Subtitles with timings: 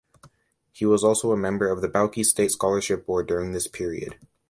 [0.71, 4.15] He was also a member of the Bauchi State Scholarship Board during this period.